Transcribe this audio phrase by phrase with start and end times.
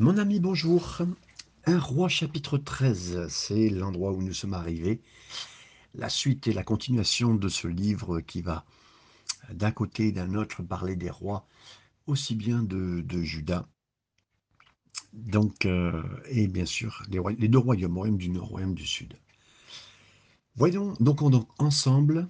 [0.00, 1.02] Mon ami, bonjour.
[1.66, 5.00] Un roi chapitre 13, c'est l'endroit où nous sommes arrivés.
[5.96, 8.64] La suite et la continuation de ce livre qui va
[9.52, 11.48] d'un côté et d'un autre parler des rois,
[12.06, 13.66] aussi bien de, Juda,
[15.14, 19.14] donc, euh, et bien sûr les, deux royaumes, royaume du nord, royaume du sud.
[20.54, 21.22] Voyons donc
[21.58, 22.28] ensemble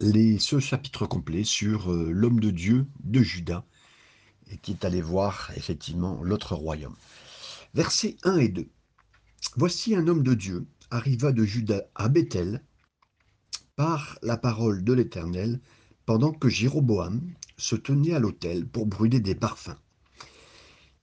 [0.00, 3.66] les, ce chapitre complet sur euh, l'homme de Dieu de Juda
[4.50, 6.96] et qui est allé voir effectivement l'autre royaume.
[7.74, 8.68] Versets 1 et 2.
[9.56, 12.62] Voici un homme de Dieu arriva de Juda à Bethel
[13.74, 15.60] par la parole de l'Éternel
[16.06, 17.20] pendant que Jéroboam
[17.56, 19.76] se tenait à l'autel pour brûler des parfums.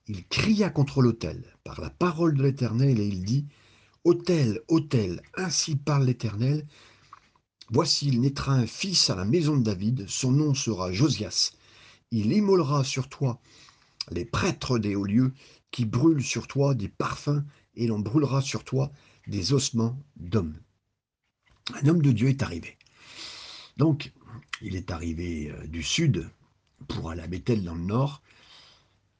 [0.07, 3.45] Il cria contre l'autel par la parole de l'Éternel et il dit
[4.03, 6.67] Autel, autel, ainsi parle l'Éternel.
[7.70, 11.53] Voici, il naîtra un fils à la maison de David, son nom sera Josias
[12.13, 13.41] il immolera sur toi
[14.12, 15.34] les prêtres des hauts lieux
[15.71, 17.44] qui brûlent sur toi des parfums
[17.76, 18.91] et l'on brûlera sur toi
[19.26, 20.55] des ossements d'hommes.
[21.74, 22.77] Un homme de Dieu est arrivé.
[23.77, 24.13] Donc,
[24.62, 26.29] il est arrivé euh, du sud
[26.87, 28.21] pour aller à Bethel dans le nord.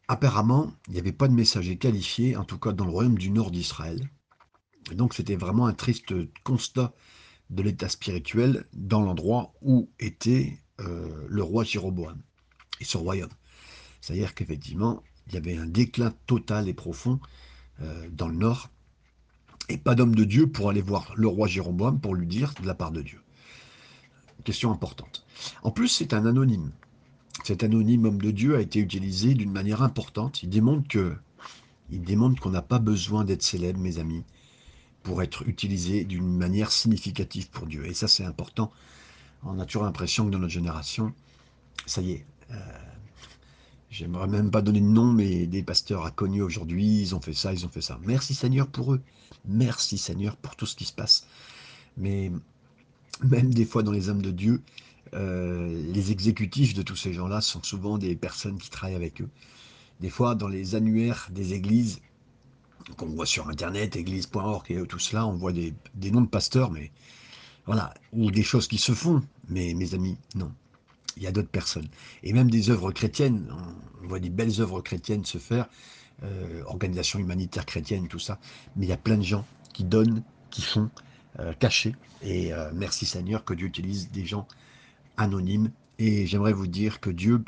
[0.08, 3.32] Apparemment, il n'y avait pas de messager qualifié, en tout cas dans le royaume du
[3.32, 4.08] nord d'Israël.
[4.92, 6.94] Donc, c'était vraiment un triste constat
[7.50, 12.22] de l'état spirituel dans l'endroit où était euh, le roi Jéroboam
[12.80, 13.30] et son royaume.
[14.02, 17.20] C'est-à-dire qu'effectivement, il y avait un déclin total et profond
[17.82, 18.70] euh, dans le nord,
[19.70, 22.68] et pas d'homme de Dieu pour aller voir le roi Jéroboam pour lui dire de
[22.68, 23.22] la part de Dieu.
[24.44, 25.26] Question importante.
[25.62, 26.72] En plus, c'est un anonyme.
[27.46, 30.44] Cet anonyme homme de Dieu a été utilisé d'une manière importante.
[30.44, 31.16] Il démontre que,
[31.90, 34.24] il démontre qu'on n'a pas besoin d'être célèbre, mes amis,
[35.02, 37.86] pour être utilisé d'une manière significative pour Dieu.
[37.86, 38.72] Et ça, c'est important.
[39.44, 41.14] On a toujours l'impression que dans notre génération,
[41.86, 42.26] ça y est,
[43.90, 47.54] j'aimerais même pas donner de nom, mais des pasteurs inconnus aujourd'hui, ils ont fait ça,
[47.54, 48.00] ils ont fait ça.
[48.06, 49.02] Merci Seigneur pour eux.
[49.46, 51.28] Merci Seigneur pour tout ce qui se passe.
[51.98, 52.32] Mais
[53.24, 54.62] même des fois dans les hommes de Dieu,
[55.14, 59.30] euh, les exécutifs de tous ces gens-là sont souvent des personnes qui travaillent avec eux.
[60.00, 62.02] Des fois, dans les annuaires des églises,
[62.98, 66.72] qu'on voit sur Internet, église.org et tout cela, on voit des, des noms de pasteurs,
[66.72, 66.92] mais
[67.66, 69.22] voilà, ou des choses qui se font.
[69.50, 70.52] Mais mes amis, non
[71.18, 71.88] il y a d'autres personnes.
[72.24, 73.54] Et même des œuvres chrétiennes,
[74.04, 75.68] on voit des belles œuvres chrétiennes se faire,
[76.24, 78.40] euh, organisations humanitaires chrétiennes, tout ça.
[78.76, 80.90] Mais il y a plein de gens qui donnent, qui font,
[81.40, 81.96] euh, cachés.
[82.22, 84.48] Et euh, merci Seigneur que Dieu utilise des gens
[85.18, 85.72] anonymes.
[86.00, 87.44] Et j'aimerais vous dire que Dieu,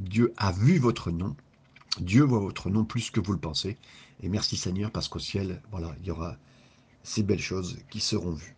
[0.00, 1.36] Dieu a vu votre nom.
[2.00, 3.76] Dieu voit votre nom plus que vous le pensez.
[4.22, 6.36] Et merci Seigneur parce qu'au ciel, voilà, il y aura
[7.02, 8.56] ces belles choses qui seront vues.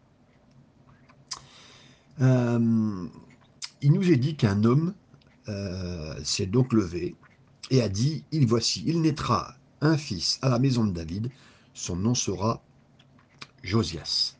[2.21, 3.07] Euh,
[3.83, 4.95] il nous est dit qu'un homme
[5.49, 7.17] euh, s'est donc levé
[7.71, 11.31] et a dit, il voici, il naîtra un fils à la maison de David,
[11.73, 12.63] son nom sera
[13.63, 14.37] Josias.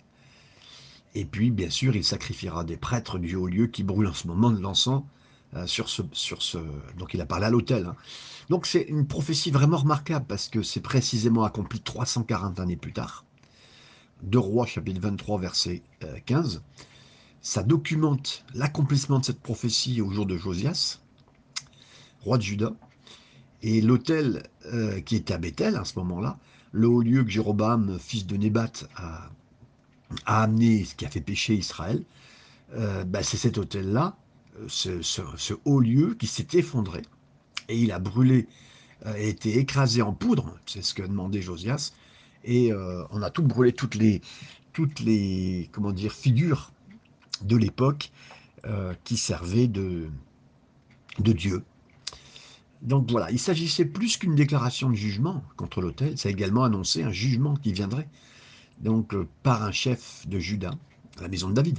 [1.15, 4.27] Et puis, bien sûr, il sacrifiera des prêtres du haut lieu qui brûlent en ce
[4.27, 5.03] moment de l'encens
[5.55, 6.39] euh, sur, ce, sur.
[6.99, 7.87] Donc il a parlé à l'autel.
[7.87, 7.97] Hein.
[8.49, 13.25] Donc c'est une prophétie vraiment remarquable parce que c'est précisément accompli 340 années plus tard.
[14.23, 15.83] De Rois, chapitre 23, verset
[16.27, 16.63] 15.
[17.43, 21.01] Ça documente l'accomplissement de cette prophétie au jour de Josias,
[22.21, 22.75] roi de Juda,
[23.63, 26.39] et l'autel euh, qui était à Bethel à ce moment-là,
[26.73, 29.31] le haut lieu que Jéroboam, fils de Nébat, a,
[30.27, 32.05] amené, ce qui a fait pécher Israël,
[32.75, 34.17] euh, bah, c'est cet autel-là,
[34.61, 37.03] euh, ce, haut lieu qui s'est effondré,
[37.69, 38.49] et il a brûlé,
[39.05, 41.93] a été écrasé en poudre, c'est ce que demandait Josias,
[42.45, 42.73] et
[43.11, 44.23] on a tout brûlé, toutes les,
[44.73, 46.73] toutes les comment dire, figures
[47.43, 48.11] de l'époque
[48.67, 50.09] euh, qui servait de,
[51.19, 51.63] de Dieu.
[52.83, 57.03] Donc voilà, il s'agissait plus qu'une déclaration de jugement contre l'autel, ça a également annoncé
[57.03, 58.09] un jugement qui viendrait
[58.81, 60.71] donc euh, par un chef de Juda,
[61.19, 61.79] à la maison de David.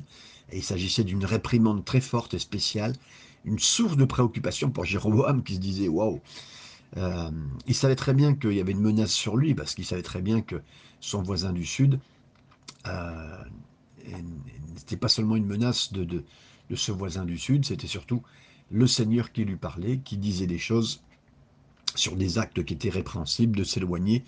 [0.52, 2.94] Et il s'agissait d'une réprimande très forte et spéciale,
[3.46, 6.22] une source de préoccupation pour Jéroboam qui se disait waouh.
[6.98, 7.32] Euh,
[7.68, 10.22] il savait très bien qu'il y avait une menace sur lui parce qu'il savait très
[10.22, 10.62] bien que
[11.00, 12.00] son voisin du sud
[14.76, 16.24] n'était pas seulement une menace de, de,
[16.76, 18.24] ce voisin du Sud, c'était surtout
[18.72, 21.02] le Seigneur qui lui parlait, qui disait des choses
[21.96, 24.24] sur des actes qui étaient répréhensibles, de s'éloigner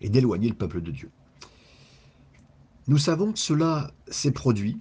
[0.00, 1.10] et d'éloigner le peuple de Dieu.
[2.86, 4.76] Nous savons que cela s'est produit.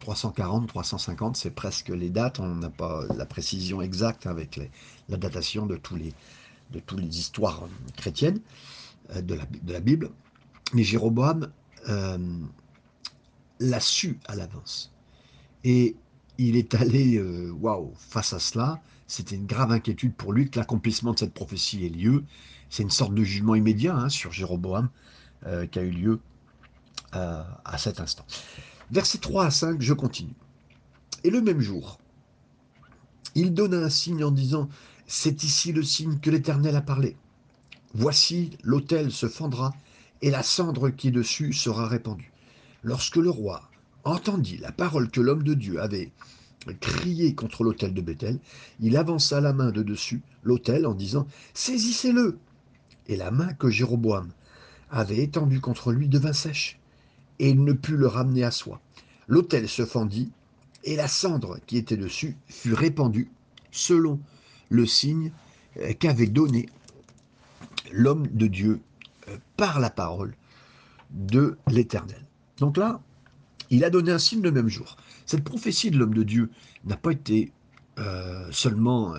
[0.00, 2.38] 340, hein, 350, c'est presque les dates.
[2.38, 4.60] On n'a pas la précision exacte avec
[5.08, 6.12] la datation de, tous les,
[6.70, 7.66] de toutes les histoires
[7.96, 8.40] chrétiennes
[9.10, 10.10] euh, de la, de la Bible.
[10.74, 11.50] Mais Jéroboam
[11.88, 12.18] euh,
[13.60, 14.92] l'a su à l'avance.
[15.64, 15.96] Et
[16.38, 20.58] il est allé, euh, waouh, face à cela, c'était une grave inquiétude pour lui que
[20.58, 22.24] l'accomplissement de cette prophétie ait lieu.
[22.70, 24.88] C'est une sorte de jugement immédiat hein, sur Jéroboam
[25.46, 26.20] euh, qui a eu lieu
[27.14, 28.24] à cet instant.
[28.90, 30.32] Versets 3 à 5, je continue.
[31.24, 31.98] Et le même jour,
[33.34, 34.68] il donna un signe en disant,
[35.06, 37.16] C'est ici le signe que l'Éternel a parlé.
[37.94, 39.74] Voici, l'autel se fendra,
[40.22, 42.32] et la cendre qui est dessus sera répandue.
[42.82, 43.68] Lorsque le roi
[44.04, 46.12] entendit la parole que l'homme de Dieu avait
[46.80, 48.38] criée contre l'autel de Bethel,
[48.80, 52.38] il avança la main de dessus l'autel en disant Saisissez-le
[53.08, 54.30] Et la main que Jéroboam
[54.90, 56.78] avait étendue contre lui devint sèche,
[57.38, 58.80] et il ne put le ramener à soi.
[59.26, 60.30] L'autel se fendit,
[60.84, 63.30] et la cendre qui était dessus fut répandue
[63.70, 64.20] selon
[64.68, 65.32] le signe
[65.98, 66.68] qu'avait donné
[67.92, 68.80] l'homme de Dieu
[69.56, 70.34] par la parole
[71.10, 72.24] de l'Éternel.
[72.58, 73.00] Donc là,
[73.70, 74.96] il a donné un signe le même jour.
[75.26, 76.50] Cette prophétie de l'homme de Dieu
[76.84, 77.52] n'a pas été
[77.98, 79.14] euh, seulement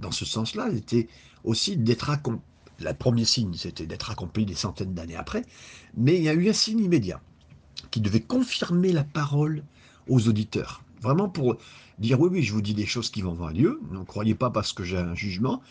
[0.00, 1.08] dans ce sens-là, elle était
[1.44, 2.42] aussi d'être accompli.
[2.80, 5.42] Le premier signe, c'était d'être accompli des centaines d'années après,
[5.96, 7.22] mais il y a eu un signe immédiat
[7.90, 9.62] qui devait confirmer la parole
[10.08, 10.82] aux auditeurs.
[11.06, 11.56] Vraiment pour
[12.00, 13.80] dire oui, oui, je vous dis des choses qui vont avoir lieu.
[13.92, 15.62] Ne croyez pas parce que j'ai un jugement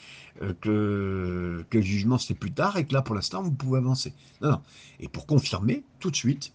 [0.41, 3.79] euh, que, que le jugement c'est plus tard et que là pour l'instant vous pouvez
[3.79, 4.13] avancer.
[4.41, 4.61] Non, non.
[5.01, 6.53] Et pour confirmer, tout de suite,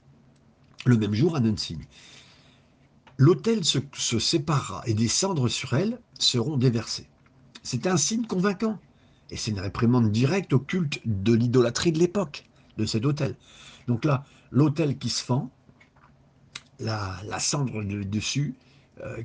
[0.86, 1.84] le même jour, un signe.
[3.18, 7.06] L'autel se, se séparera et des cendres sur elle seront déversées.
[7.62, 8.78] C'est un signe convaincant.
[9.28, 12.46] Et c'est une réprimande directe au culte de l'idolâtrie de l'époque,
[12.78, 13.36] de cet autel.
[13.88, 15.50] Donc là, l'autel qui se fend,
[16.80, 18.54] la, cendre de, dessus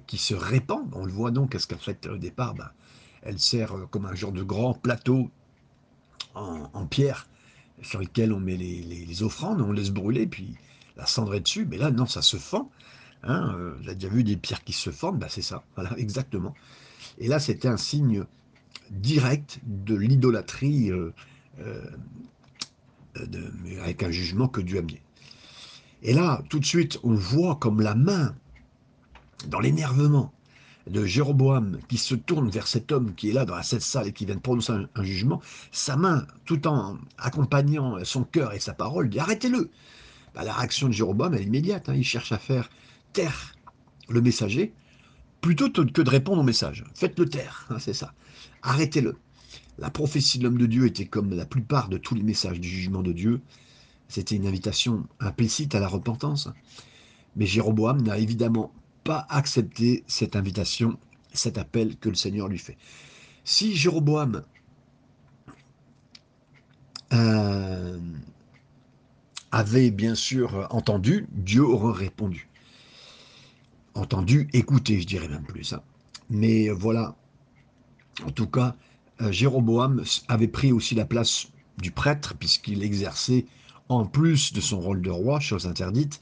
[0.08, 0.88] qui se répand.
[0.94, 2.72] On le voit donc, qu'est-ce fait au départ ben,
[3.24, 5.30] Elle sert euh, comme un genre de grand plateau
[6.34, 7.30] en, pierre
[7.82, 10.56] sur lequel on met les, offrandes, on laisse brûler, puis
[10.98, 11.66] la cendre est dessus.
[11.66, 12.70] Mais là, non, ça se fend.
[13.24, 16.54] Hein, euh, déjà vu des pierres qui se fendent, ben, c'est ça, voilà, exactement.
[17.18, 18.26] Et là, c'était un signe
[18.92, 20.92] direct de l'idolâtrie
[23.82, 25.00] avec un jugement que Dieu a mis.
[26.04, 28.36] Et là, tout de suite, on voit comme la main,
[29.48, 30.32] dans l'énervement
[30.88, 34.14] de Jéroboam, qui se tourne vers cet homme qui est là dans cette salle et
[34.14, 38.74] qui vient de prononcer un, jugement, sa main, tout en accompagnant son cœur et sa
[38.74, 39.72] parole, dit arrêtez-le.
[40.36, 41.90] Bah, la réaction de Jéroboam, est immédiate.
[41.90, 41.96] Hein.
[41.96, 42.70] il cherche à faire
[43.14, 43.56] taire
[44.10, 44.74] le messager
[45.42, 46.84] plutôt que de répondre au message.
[46.94, 48.14] Faites-le taire, hein, c'est ça.
[48.62, 49.16] Arrêtez-le.
[49.78, 52.68] La prophétie de l'homme de Dieu était comme la plupart de tous les messages du
[52.68, 53.42] jugement de Dieu,
[54.08, 56.50] c'était une invitation implicite à la repentance.
[57.36, 58.72] Mais Jéroboam n'a évidemment
[59.06, 60.98] pas accepté cette invitation,
[61.32, 62.76] cet appel que le Seigneur lui fait.
[63.46, 64.44] Si Jéroboam
[67.14, 68.00] euh,
[69.52, 72.50] avait bien sûr entendu, Dieu aurait répondu.
[73.94, 75.72] Entendu, écouté, je dirais même plus.
[75.74, 75.84] Hein.
[76.32, 77.16] Mais voilà,
[78.26, 78.76] en tout cas,
[79.22, 81.48] euh, Jéroboam avait pris aussi la place
[81.78, 83.46] du prêtre, puisqu'il exerçait
[83.88, 86.20] en plus de son rôle de roi, chose interdite,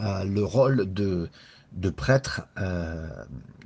[0.00, 1.28] euh, le rôle de,
[1.74, 3.08] de prêtre, euh,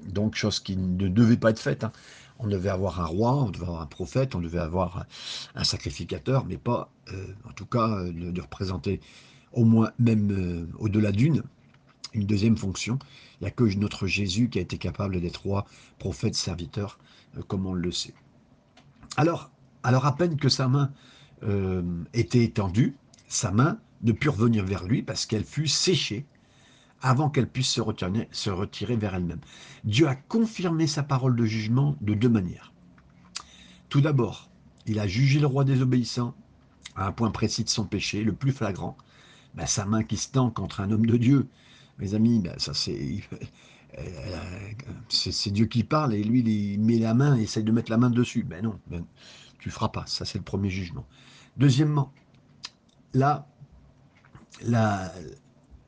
[0.09, 1.85] donc chose qui ne devait pas être faite.
[1.85, 1.93] Hein.
[2.39, 5.07] On devait avoir un roi, on devait avoir un prophète, on devait avoir
[5.55, 9.01] un sacrificateur, mais pas, euh, en tout cas, de, représenter
[9.53, 11.43] au moins, même au-delà d'une,
[12.13, 12.99] une deuxième fonction.
[13.41, 15.65] Il n'y a que notre Jésus qui a été capable d'être roi,
[15.99, 16.99] prophète, serviteur,
[17.49, 18.15] comme on le sait.
[19.17, 19.51] Alors,
[19.83, 20.93] alors à peine que sa main
[22.13, 22.97] était étendue,
[23.29, 26.27] sa main ne put revenir vers lui parce qu'elle fut séchée
[27.07, 27.81] avant qu'elle puisse se
[28.51, 29.41] retirer, vers elle-même.
[29.85, 32.73] Dieu a confirmé sa parole de jugement de deux manières.
[33.89, 34.51] Tout d'abord,
[34.87, 36.35] il a jugé le roi désobéissant
[36.97, 38.97] à un point précis de son péché, le plus flagrant,
[39.55, 41.49] ben, sa main qui se tend contre un homme de Dieu.
[41.99, 43.23] Mes amis, ben, ça c'est
[45.09, 47.99] c'est Dieu qui parle et lui il met la main et essaye de mettre la
[47.99, 48.43] main dessus.
[48.43, 49.05] Ben non, ben,
[49.61, 50.05] tu feras pas.
[50.07, 51.07] Ça c'est le premier jugement.
[51.57, 52.13] Deuxièmement,
[53.15, 53.47] là,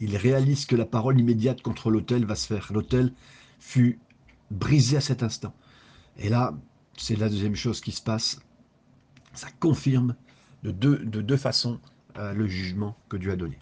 [0.00, 2.72] il réalise que la parole immédiate contre l'autel va se faire.
[2.72, 3.12] L'autel
[3.58, 3.98] fut
[4.50, 5.54] brisé à cet instant.
[6.16, 6.54] Et là,
[6.96, 8.40] c'est la deuxième chose qui se passe.
[9.34, 10.14] Ça confirme
[10.62, 11.80] de deux, de deux façons
[12.18, 13.58] euh, le jugement que Dieu a donné.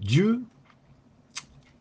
[0.00, 0.42] Dieu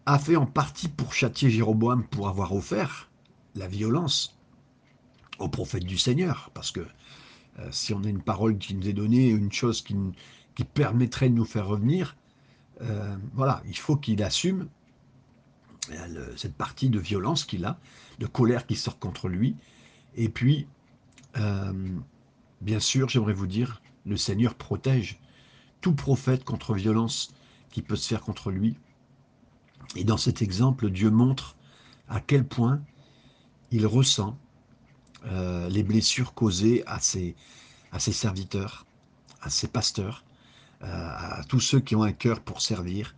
[0.05, 3.09] a fait en partie pour châtier Jéroboam pour avoir offert
[3.55, 4.38] la violence
[5.39, 6.85] au prophète du Seigneur, parce que
[7.59, 9.95] euh, si on a une parole qui nous est donnée, une chose qui,
[10.55, 12.15] qui permettrait de nous faire revenir,
[12.82, 14.67] euh, voilà, il faut qu'il assume
[15.91, 17.79] euh, cette partie de violence qu'il a,
[18.20, 19.55] de colère qui sort contre lui.
[20.15, 20.67] Et puis,
[21.38, 21.74] euh,
[22.62, 25.20] bien sûr, j'aimerais vous dire, le Seigneur protège
[25.82, 27.34] tout prophète contre violence
[27.72, 28.77] qui peut se faire contre lui.
[29.96, 31.55] Et dans cet exemple, Dieu montre
[32.10, 32.82] à quel point
[33.72, 34.38] il ressent
[35.70, 37.36] les blessures causées à ses,
[37.91, 38.86] à ses serviteurs,
[39.41, 40.24] à ses pasteurs,
[40.82, 43.15] à tous ceux qui ont un cœur pour servir.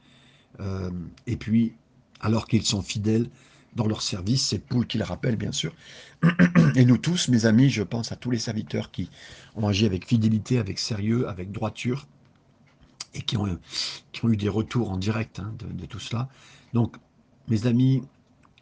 [0.59, 0.89] Euh,
[1.25, 1.73] et puis,
[2.19, 3.29] alors qu'ils sont fidèles
[3.75, 5.73] dans leur service, c'est Paul qui le rappelle, bien sûr.
[6.75, 9.09] Et nous tous, mes amis, je pense à tous les serviteurs qui
[9.55, 12.07] ont agi avec fidélité, avec sérieux, avec droiture,
[13.13, 13.59] et qui ont,
[14.11, 16.27] qui ont eu des retours en direct hein, de, de tout cela.
[16.73, 16.95] Donc,
[17.49, 18.01] mes amis,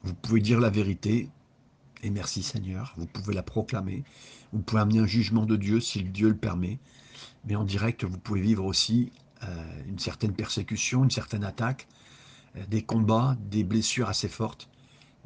[0.03, 1.29] vous pouvez dire la vérité,
[2.03, 4.03] et merci Seigneur, vous pouvez la proclamer,
[4.53, 6.77] vous pouvez amener un jugement de Dieu si Dieu le permet,
[7.45, 9.11] mais en direct, vous pouvez vivre aussi
[9.43, 11.87] euh, une certaine persécution, une certaine attaque,
[12.55, 14.69] euh, des combats, des blessures assez fortes,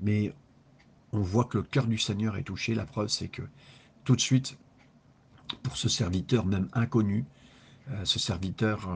[0.02, 0.34] mais
[1.12, 2.76] on voit que le cœur du Seigneur est touché.
[2.76, 3.44] La preuve, c'est que
[4.04, 4.58] tout de suite,
[5.64, 7.26] pour ce serviteur même inconnu,
[7.90, 8.90] euh, ce serviteur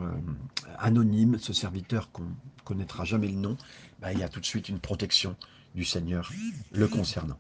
[0.78, 2.28] anonyme, ce serviteur qu'on
[2.64, 3.58] connaîtra jamais le nom,
[4.00, 5.36] bah, il y a tout de suite une protection
[5.76, 6.32] du Seigneur
[6.72, 7.38] le concernant.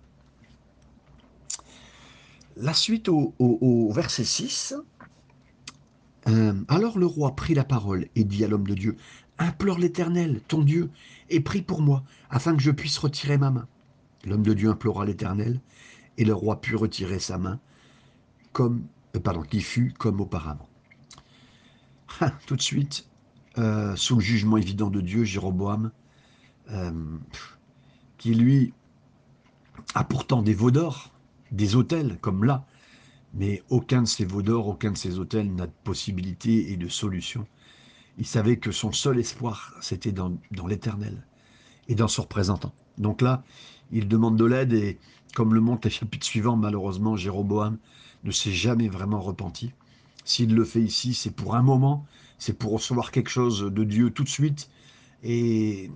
[2.55, 4.75] La suite au, verset 6.
[6.27, 8.95] Euh, alors le roi prit la parole et dit à l'homme de Dieu,
[9.39, 10.89] Implore l'Éternel, ton Dieu,
[11.29, 13.67] et prie pour moi, afin que je puisse retirer ma main.
[14.25, 15.59] L'homme de Dieu implora l'Éternel,
[16.17, 17.59] et le roi put retirer sa main,
[18.51, 18.83] comme,
[19.15, 20.69] euh, pardon, qui fut comme auparavant.
[22.21, 23.07] Ah, tout de suite,
[23.57, 25.91] euh, sous le jugement évident de Dieu, Jéroboam,
[28.17, 28.73] qui lui
[29.95, 31.11] a pourtant des veaux d'or,
[31.51, 32.65] des hôtels comme là,
[33.33, 36.87] mais aucun de ces veaux d'or, aucun de ces hôtels n'a de possibilité et de
[36.87, 37.47] solution.
[38.17, 40.37] Il savait que son seul espoir, c'était dans,
[40.67, 41.25] l'éternel
[41.87, 42.73] et dans son représentant.
[42.97, 43.43] Donc là,
[43.91, 44.99] il demande de l'aide et
[45.33, 47.79] comme le montre les chapitres suivants, malheureusement, Jéroboam
[48.23, 49.71] ne s'est jamais vraiment repenti.
[50.25, 52.05] S'il le fait ici, c'est pour un moment,
[52.37, 54.69] c'est pour recevoir quelque chose de Dieu tout de suite,
[55.23, 55.89] et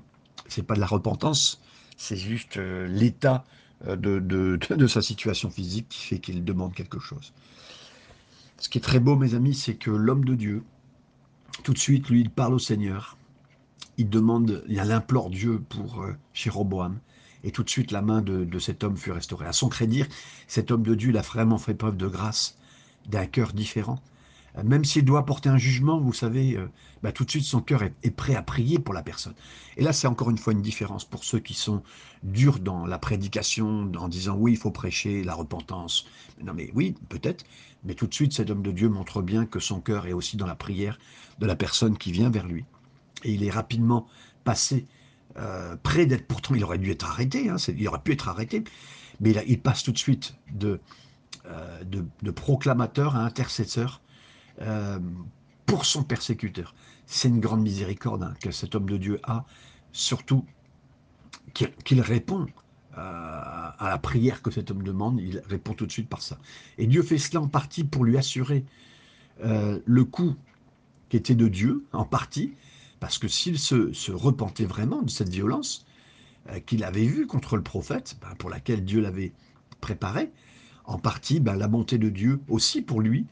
[0.48, 1.62] c'est pas de la repentance,
[1.98, 3.44] c'est juste euh, l'état
[3.86, 4.20] euh, de,
[4.76, 7.34] de, sa situation physique qui fait qu'il demande quelque chose.
[8.58, 10.64] Ce qui est très beau, mes amis, c'est que l'homme de Dieu,
[11.64, 13.18] tout de suite, lui, il parle au Seigneur.
[13.98, 17.00] Il demande, il implore Dieu pour euh, Jéroboam.
[17.44, 19.46] Et tout de suite, la main de, de, cet homme fut restaurée.
[19.46, 20.04] À son crédit,
[20.48, 22.58] cet homme de Dieu, il a vraiment fait preuve de grâce,
[23.08, 24.02] d'un cœur différent
[24.64, 26.68] même s'il doit porter un jugement, vous savez, euh,
[27.04, 29.34] bah, tout de suite son cœur est, prêt à prier pour la personne.
[29.78, 31.84] Et là, c'est encore une fois une différence pour ceux qui sont
[32.24, 36.06] durs dans la prédication, en disant oui, il faut prêcher la repentance.
[36.44, 37.46] Non, mais oui, peut-être,
[37.84, 40.38] mais tout de suite, cet homme de Dieu montre bien que son cœur est aussi
[40.38, 40.98] dans la prière
[41.40, 42.66] de la personne qui vient vers lui.
[43.24, 44.08] Et il est rapidement
[44.44, 44.86] passé
[45.38, 48.64] euh, près d'être, pourtant il aurait dû être arrêté, hein, il aurait pu être arrêté,
[49.20, 50.80] mais il, passe tout de suite de,
[51.46, 51.84] euh,
[52.36, 54.02] proclamateur à intercesseur
[54.62, 55.00] euh,
[55.66, 56.74] pour son persécuteur.
[57.06, 59.46] C'est une grande miséricorde hein, que cet homme de Dieu a,
[59.92, 60.46] surtout
[61.54, 62.46] qu'il répond
[62.98, 66.40] euh, à la prière que cet homme demande, il répond tout de suite par ça.
[66.78, 68.66] Et Dieu fait cela en partie pour lui assurer
[69.44, 70.36] euh, le coup
[71.10, 72.54] qui était de Dieu, en partie,
[73.00, 75.86] parce que s'il se, repentait vraiment de cette violence
[76.66, 79.34] qu'il avait vue contre le prophète, ben, pour laquelle Dieu l'avait
[79.82, 80.32] préparé,
[80.86, 83.28] en partie, ben, la bonté de Dieu aussi pour lui,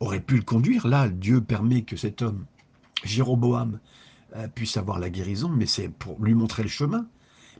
[0.00, 0.86] aurait pu le conduire.
[0.86, 2.46] Là, Dieu permet que cet homme,
[3.04, 3.80] Jéroboam,
[4.36, 7.06] euh, puisse avoir la guérison, mais c'est pour lui montrer le chemin.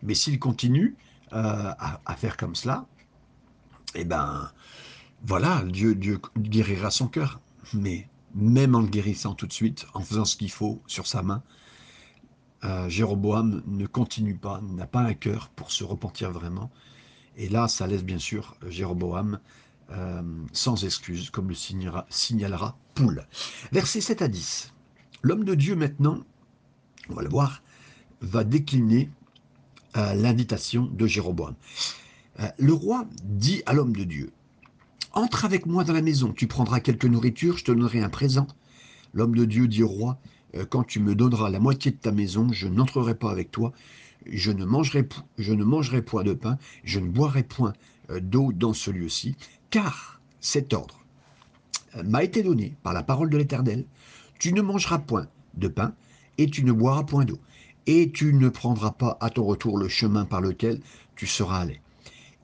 [0.03, 0.97] Mais s'il continue
[1.33, 2.87] euh, à, faire comme cela,
[3.95, 4.51] eh ben,
[5.25, 5.95] voilà, Dieu,
[6.39, 7.41] guérira son cœur.
[7.75, 11.23] Mais même en le guérissant tout de suite, en faisant ce qu'il faut sur sa
[11.23, 11.43] main,
[12.65, 16.71] euh, Jéroboam ne continue pas, n'a pas un cœur pour se repentir vraiment.
[17.37, 19.39] Et là, ça laisse bien sûr Jéroboam
[19.91, 20.21] euh,
[20.53, 23.27] sans excuse, comme le signalera, Poule.
[23.73, 24.75] Versets 7 à 10.
[25.23, 26.19] L'homme de Dieu maintenant,
[27.09, 27.63] on va le voir,
[28.21, 29.09] va décliner
[29.97, 31.55] euh, l'invitation de Jéroboam.
[32.41, 34.31] Euh, le roi dit à l'homme de Dieu,
[35.15, 38.47] Entre avec moi dans la maison, tu prendras quelque nourriture, je te donnerai un présent.
[39.15, 40.21] L'homme de Dieu dit au roi,
[40.69, 43.73] Quand tu me donneras la moitié de ta maison, je n'entrerai pas avec toi,
[44.27, 45.03] je ne mangerai
[46.03, 47.73] point de pain, je ne boirai point
[48.21, 49.37] d'eau dans ce lieu-ci,
[49.71, 50.99] car cet ordre
[51.97, 53.85] euh, m'a été donné par la parole de l'Éternel,
[54.39, 55.95] tu ne mangeras point de pain
[56.39, 57.39] et tu ne boiras point d'eau,
[57.87, 60.81] et tu ne prendras pas à ton retour le chemin par lequel
[61.17, 61.81] tu seras allé.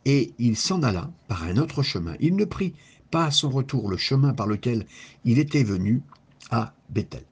[0.05, 2.17] Et il s'en alla par un autre chemin.
[2.19, 2.75] Il ne prit
[3.11, 4.87] pas à son retour le chemin par lequel
[5.25, 6.03] il était venu
[6.51, 7.23] à Bethel.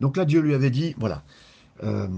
[0.00, 1.22] Donc là, Dieu lui avait dit, voilà,
[1.82, 2.08] euh,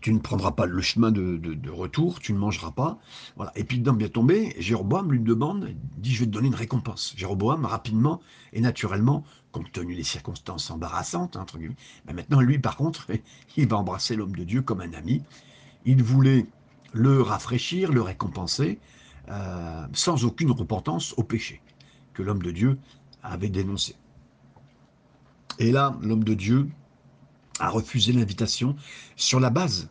[0.00, 2.98] tu ne prendras pas le chemin de, retour, tu ne mangeras pas.
[3.36, 3.52] Voilà.
[3.56, 7.14] Et puis, dedans bien tombé, Jéroboam lui demande, dit, je vais te donner une récompense.
[7.16, 8.20] Jéroboam, rapidement
[8.52, 11.76] et naturellement, compte tenu des circonstances embarrassantes, entre guillemets,
[12.06, 13.06] mais maintenant, lui, par contre,
[13.56, 15.22] il va embrasser l'homme de Dieu comme un ami.
[15.84, 16.46] Il voulait
[16.92, 18.78] le rafraîchir, le récompenser,
[19.28, 21.60] euh, sans aucune repentance au péché
[22.14, 22.78] que l'homme de Dieu
[23.22, 23.96] avait dénoncé.
[25.58, 26.68] Et là, l'homme de Dieu
[27.60, 28.76] a refusé l'invitation
[29.16, 29.88] sur la base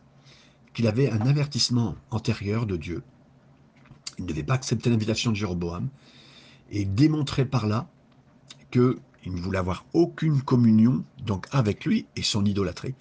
[0.74, 3.02] qu'il avait un avertissement antérieur de Dieu.
[4.18, 5.88] Il ne devait pas accepter l'invitation de Jéroboam
[6.70, 7.88] et démontrer par là
[8.70, 8.96] qu'il
[9.26, 12.94] ne voulait avoir aucune communion donc avec lui et son idolâtrie.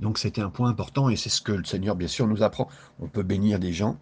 [0.00, 2.68] Donc c'était un point important et c'est ce que le Seigneur bien sûr nous apprend.
[3.00, 3.98] On peut bénir des gens,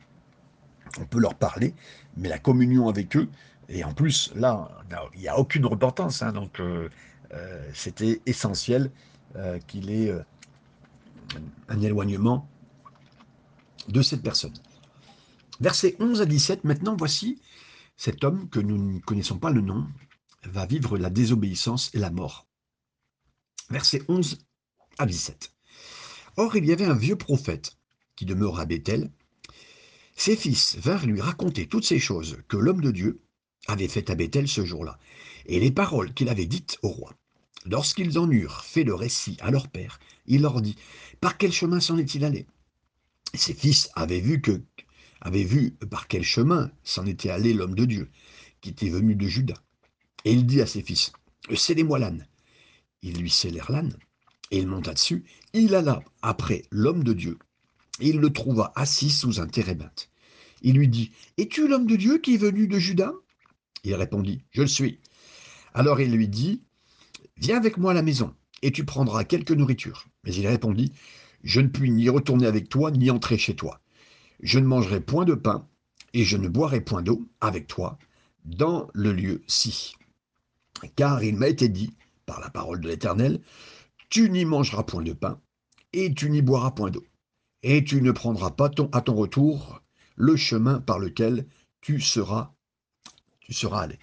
[0.99, 1.75] on peut leur parler,
[2.17, 3.29] mais la communion avec eux,
[3.69, 4.71] et en plus là,
[5.15, 6.89] il n'y a aucune repentance, hein, donc euh,
[7.33, 8.91] euh, c'était essentiel
[9.67, 10.13] qu'il ait
[11.69, 12.49] un éloignement
[13.89, 14.55] de cette personne.
[15.61, 17.41] Versets 11 à 17, maintenant voici
[17.97, 19.87] cet homme que nous ne connaissons pas le nom,
[20.45, 22.47] va vivre la désobéissance et la mort.
[23.69, 24.39] Versets 11
[24.99, 25.53] à 17.
[26.37, 27.77] Or, il y avait un vieux prophète
[28.17, 29.11] qui demeura à Bethel.
[30.17, 33.23] Ses fils vinrent lui raconter toutes ces choses que l'homme de Dieu
[33.67, 34.99] avait faites à Bethel ce jour-là,
[35.47, 37.15] et les paroles qu'il avait dites au roi.
[37.67, 40.77] Lorsqu'ils en eurent fait le récit à leur père, il leur dit
[41.21, 42.47] Par quel chemin s'en est-il allé?
[43.35, 44.63] Ses fils avaient vu que
[45.21, 48.11] avaient vu par quel chemin s'en était allé l'homme de Dieu,
[48.61, 49.55] qui était venu de Juda.
[50.25, 51.13] Et il dit à ses fils
[51.55, 52.27] Scellez-moi l'âne.
[53.03, 53.97] Ils lui scellèrent l'âne,
[54.51, 55.25] et il monta dessus.
[55.53, 57.39] Il alla après l'homme de Dieu,
[58.01, 60.11] et il le trouva assis sous un térébinthe.
[60.63, 63.13] Il lui dit Es-tu l'homme de Dieu qui est venu de Juda?
[63.85, 65.01] Il répondit Je le suis.
[65.73, 66.63] Alors il lui dit
[67.41, 70.07] Viens avec moi à la maison, et tu prendras quelque nourriture.
[70.25, 70.93] Mais il répondit,
[71.43, 73.81] Je ne puis ni retourner avec toi, ni entrer chez toi.
[74.43, 75.67] Je ne mangerai point de pain,
[76.13, 77.99] et je ne boirai point d'eau avec toi
[78.45, 79.95] dans le lieu-ci.
[80.97, 81.95] Car il m'a été dit,
[82.27, 83.41] par la parole de l'Éternel,
[84.11, 85.41] Tu n'y mangeras point de pain,
[85.95, 87.05] et tu n'y boiras point d'eau,
[87.63, 89.83] et tu ne prendras pas à ton retour
[90.17, 91.47] le chemin par lequel
[91.81, 92.53] tu seras,
[93.41, 93.99] tu seras allé.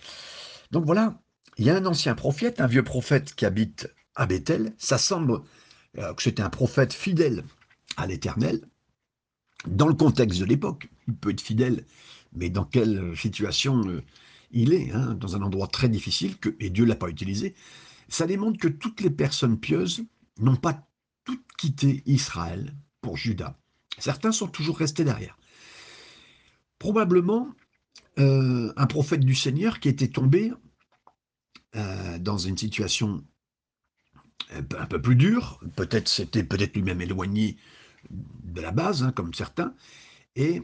[0.72, 1.22] Donc voilà,
[1.58, 4.74] il y a un ancien prophète, un vieux prophète qui habite à Bethel.
[4.78, 5.42] Ça semble
[5.98, 7.44] euh, que c'était un prophète fidèle
[7.96, 8.62] à l'Éternel.
[9.66, 11.86] Dans le contexte de l'époque, il peut être fidèle,
[12.34, 14.04] mais dans quelle situation euh,
[14.52, 17.56] il est, hein, dans un endroit très difficile, et Dieu ne l'a pas utilisé.
[18.08, 20.04] Ça démontre que toutes les personnes pieuses
[20.40, 20.88] n'ont pas
[21.26, 23.58] toutes quitté Israël pour Judas.
[23.98, 25.38] Certains sont toujours restés derrière.
[26.80, 27.50] Probablement
[28.20, 30.54] euh, un prophète du Seigneur qui était tombé
[31.78, 33.24] euh, dans une situation
[34.52, 35.60] un peu, plus dure.
[35.76, 37.58] Peut-être c'était peut-être lui-même éloigné
[38.10, 39.76] de la base, hein, comme certains.
[40.36, 40.62] Et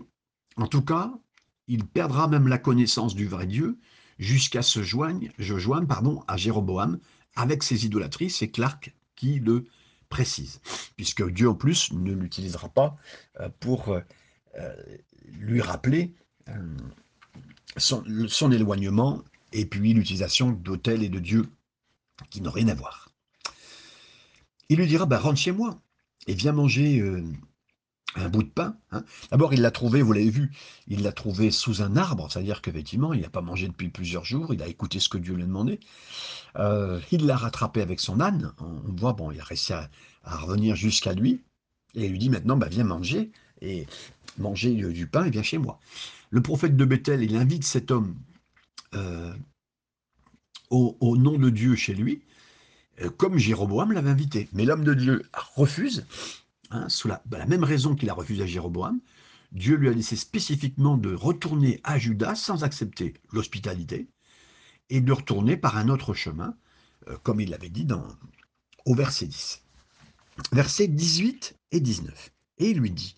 [0.55, 1.13] en tout cas,
[1.67, 3.77] il perdra même la connaissance du vrai Dieu
[4.17, 6.99] jusqu'à se joindre, je joigne, pardon, à Jéroboam
[7.35, 8.29] avec ses idolâtries.
[8.29, 9.65] C'est Clark qui le
[10.09, 10.61] précise,
[10.95, 12.97] puisque Dieu en plus ne l'utilisera pas
[13.39, 14.01] euh, pour euh,
[15.27, 16.13] lui rappeler
[17.77, 19.23] son éloignement
[19.53, 21.49] et puis l'utilisation d'autels et de dieux
[22.29, 23.09] qui n'ont rien à voir.
[24.69, 25.79] Il lui dira, bah, rentre chez moi
[26.27, 27.23] et viens manger euh,
[28.15, 28.77] un bout de pain.
[28.91, 29.03] Hein.
[29.31, 30.51] D'abord, il l'a trouvé, vous l'avez vu,
[30.87, 34.53] il l'a trouvé sous un arbre, c'est-à-dire qu'effectivement, il n'a pas mangé depuis plusieurs jours,
[34.53, 35.79] il a écouté ce que Dieu lui a demandé.
[36.57, 39.89] Euh, il l'a rattrapé avec son âne, on, voit, bon, il a réussi à,
[40.23, 41.41] revenir jusqu'à lui,
[41.95, 43.85] et il lui dit maintenant, bah, viens manger, et
[44.37, 45.79] manger du pain, et viens chez moi.
[46.29, 48.15] Le prophète de Bethel, il invite cet homme
[48.95, 49.33] euh,
[50.69, 52.23] au, nom de Dieu chez lui,
[53.01, 54.49] euh, comme Jéroboam l'avait invité.
[54.53, 55.23] Mais l'homme de Dieu
[55.55, 56.05] refuse,
[56.71, 58.99] hein, sous la, bah, la, même raison qu'il a refusé à Jéroboam.
[59.51, 64.07] Dieu lui a laissé spécifiquement de retourner à Judas sans accepter l'hospitalité
[64.89, 66.55] et de retourner par un autre chemin,
[67.07, 67.87] euh, comme il l'avait dit
[68.85, 69.61] au verset 10.
[70.51, 72.31] Versets 18 et 19.
[72.57, 73.15] Et il lui dit,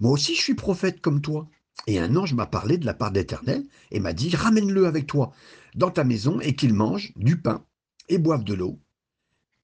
[0.00, 1.48] Moi aussi je suis prophète comme toi.
[1.86, 5.32] Et un ange m'a parlé de la part d'Éternel et m'a dit, ramène-le avec toi
[5.74, 7.64] dans ta maison et qu'il mange du pain
[8.08, 8.80] et boive de l'eau.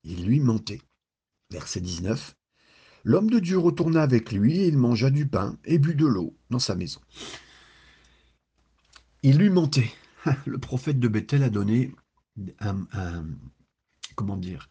[0.05, 0.83] Il lui mentait.
[1.51, 2.37] Verset 19.
[3.05, 6.37] L'homme de Dieu retourna avec lui et il mangea du pain et but de l'eau
[6.51, 7.01] dans sa maison.
[9.23, 9.91] Il lui mentait.
[10.47, 11.95] Le prophète de Bethel a donné
[12.61, 12.87] un,
[14.15, 14.69] comment dire,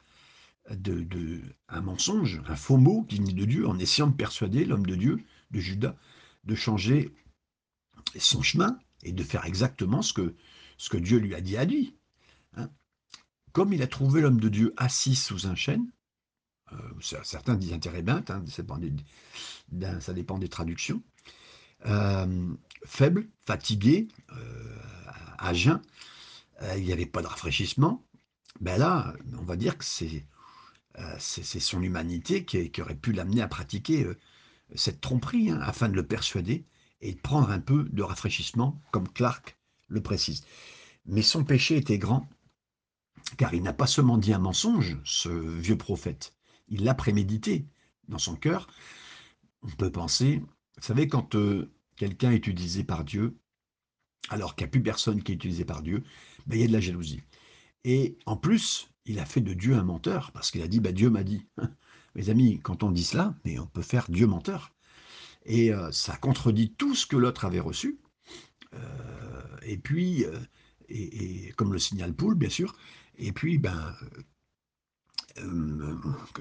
[0.69, 4.95] un mensonge, un faux mot qui venait de Dieu, en essayant de persuader l'homme de
[4.95, 5.95] Dieu, de Judas,
[6.43, 7.11] de changer
[8.17, 11.95] son chemin et de faire exactement ce que, Dieu lui a dit à lui.
[12.55, 12.69] Hein.
[13.51, 15.87] Comme il a trouvé l'homme de Dieu assis sous un chêne,
[16.73, 18.61] euh, certains disent un térébinthe, hein, ça,
[20.13, 21.01] dépend des, traductions,
[21.85, 22.53] euh,
[22.85, 24.75] faible, fatigué, euh,
[25.37, 25.81] à jeun,
[26.75, 28.03] il n'y avait pas de rafraîchissement,
[28.59, 30.25] ben là, on va dire que c'est
[31.19, 34.07] c'est son humanité qui, aurait pu l'amener à pratiquer
[34.73, 36.65] cette tromperie, hein, afin de le persuader
[37.01, 39.57] et de prendre un peu de rafraîchissement, comme Clark
[39.87, 40.43] le précise.
[41.05, 42.27] Mais son péché était grand,
[43.37, 46.33] car il n'a pas seulement dit un mensonge, ce vieux prophète,
[46.67, 47.65] il l'a prémédité
[48.07, 48.67] dans son cœur.
[49.61, 50.41] On peut penser,
[50.77, 53.37] vous savez, quand euh, quelqu'un est utilisé par Dieu,
[54.29, 56.03] alors qu'il n'y a plus personne qui est utilisé par Dieu,
[56.45, 57.21] ben, il y a de la jalousie.
[57.83, 60.93] Et en plus, il a fait de Dieu un menteur, parce qu'il a dit, ben,
[60.93, 61.45] Dieu m'a dit.
[62.15, 64.73] Mes amis, quand on dit cela, mais on peut faire Dieu menteur.
[65.47, 67.99] Et euh, ça contredit tout ce que l'autre avait reçu.
[68.73, 68.77] Euh,
[69.63, 70.37] et puis, euh,
[70.89, 72.75] et, comme le signale Poul, bien sûr,
[73.17, 73.95] et puis, ben,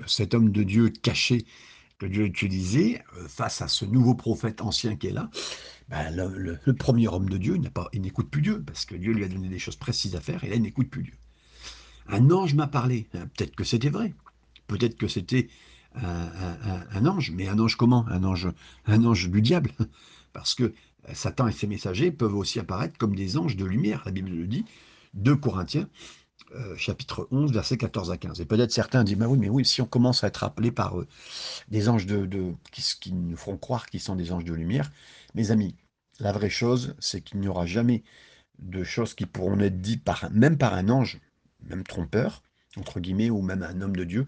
[0.07, 1.47] cet homme de Dieu caché
[1.99, 5.31] que Dieu utilisait face à ce nouveau prophète ancien qui est là,
[5.89, 7.59] ben, le, premier homme de Dieu,
[7.93, 10.45] il n'écoute plus Dieu, parce que Dieu lui a donné des choses précises à faire,
[10.45, 11.15] et là, il n'écoute plus Dieu.
[12.09, 13.09] Un ange m'a parlé.
[13.13, 14.15] Peut-être que c'était vrai.
[14.67, 15.49] Peut-être que c'était
[15.97, 18.07] un, ange, mais un ange comment?
[18.09, 18.49] Un ange,
[18.87, 19.71] un ange du diable.
[20.33, 20.75] Parce que
[21.15, 24.47] Satan et ses messagers peuvent aussi apparaître comme des anges de lumière, la Bible le
[24.47, 24.65] dit,
[25.15, 25.89] 2 Corinthiens,
[26.55, 28.41] euh, chapitre 11, versets 14 à 15.
[28.41, 31.01] Et peut-être certains disent, bah oui, mais oui, si on commence à être appelé par
[31.01, 31.07] euh,
[31.69, 34.91] des anges de, qui, qui, nous feront croire qu'ils sont des anges de lumière,
[35.35, 35.75] mes amis,
[36.21, 38.05] la vraie chose, c'est qu'il n'y aura jamais
[38.59, 41.21] de choses qui pourront être dites par, même par un ange,
[41.69, 42.43] même trompeur,
[42.77, 44.27] entre guillemets, ou même un homme de Dieu,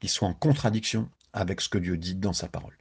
[0.00, 2.76] qui soit en contradiction avec ce que Dieu dit dans sa parole.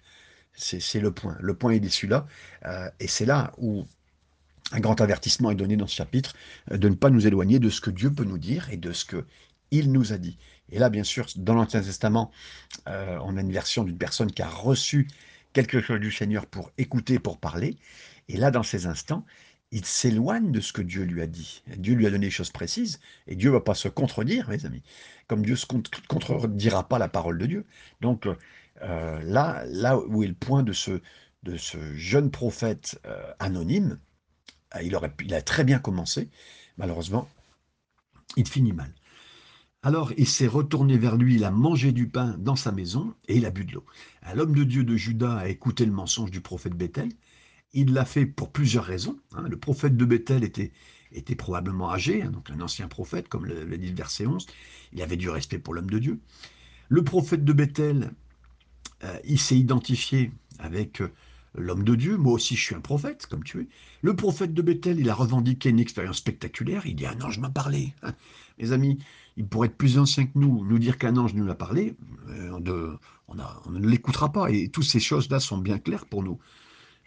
[0.54, 1.38] C'est le point.
[1.42, 2.28] Le point est issu là.
[2.66, 3.86] Euh, et c'est là où
[4.72, 6.34] un grand avertissement est donné dans ce chapitre,
[6.72, 8.94] euh, de ne pas nous éloigner de ce que Dieu peut nous dire et de
[8.94, 9.26] ce que
[9.72, 10.38] il nous a dit.
[10.72, 12.32] Et là, bien sûr, dans l'Ancien Testament,
[12.88, 15.08] euh, on a une version d'une personne qui a reçu
[15.54, 17.78] quelque chose du Seigneur pour écouter, pour parler.
[18.30, 19.26] Et là, dans ces instants,
[19.76, 21.62] il s'éloigne de ce que Dieu lui a dit.
[21.76, 24.66] Dieu lui a donné des choses précises, et Dieu ne va pas se contredire, mes
[24.66, 24.82] amis,
[25.28, 25.66] comme Dieu ne se
[26.08, 27.66] contredira pas la parole de Dieu.
[28.00, 28.26] Donc
[28.82, 31.02] euh, là, là où est le point de ce,
[31.44, 34.00] de ce jeune prophète euh, anonyme,
[34.76, 36.30] euh, il, aurait, il a très bien commencé,
[36.78, 37.28] malheureusement,
[38.38, 38.94] il finit mal.
[39.84, 43.36] Alors il s'est retourné vers lui, il a mangé du pain dans sa maison et
[43.36, 43.86] il a bu de l'eau.
[44.34, 47.10] L'homme de Dieu de Judas a écouté le mensonge du prophète Bethel
[47.76, 49.20] il l'a fait pour plusieurs raisons.
[49.36, 49.46] Hein.
[49.48, 50.72] Le prophète de Bethel était,
[51.12, 54.48] était probablement âgé, hein, donc un ancien prophète, comme le, dit le verset 11.
[54.94, 56.20] Il avait du respect pour l'homme de Dieu.
[56.88, 58.12] Le prophète de Bethel,
[59.04, 61.12] euh, il s'est identifié avec euh,
[61.54, 62.16] l'homme de Dieu.
[62.16, 63.68] Moi aussi, je suis un prophète, comme tu es.
[64.02, 66.86] Le prophète de Bethel, il a revendiqué une expérience spectaculaire.
[66.86, 67.94] Il dit Un ange m'a parlé.
[68.04, 68.14] Hein.
[68.58, 69.00] Mes amis,
[69.36, 71.98] il pourrait être plus ancien que nous, nous dire qu'un ange nous a parlé.
[72.30, 72.58] Euh,
[73.28, 73.36] on,
[73.66, 74.50] on ne l'écoutera pas.
[74.50, 76.40] Et toutes ces choses-là sont bien claires pour nous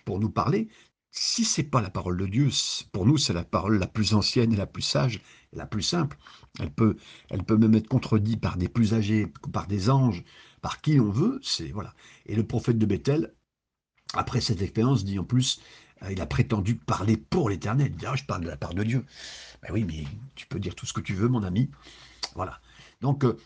[0.08, 0.68] pour nous parler,
[1.10, 2.48] si c'est pas la parole de Dieu,
[2.92, 5.20] pour nous c'est la parole la plus ancienne et la plus sage,
[5.52, 6.16] et la plus simple.
[6.60, 6.96] Elle peut,
[7.28, 10.24] elle peut même être contredite par des plus âgés, par des anges,
[10.62, 11.40] par qui on veut.
[11.42, 11.92] C'est voilà.
[12.24, 13.34] Et le prophète de Bethel,
[14.14, 15.60] après cette expérience, dit en plus,
[16.04, 17.88] euh, il a prétendu parler pour l'Éternel.
[17.88, 19.04] Il dit ah, je parle de la part de Dieu.
[19.60, 20.04] Ben oui, mais
[20.36, 21.68] tu peux dire tout ce que tu veux, mon ami.
[22.34, 22.62] Voilà.
[23.02, 23.36] Donc euh,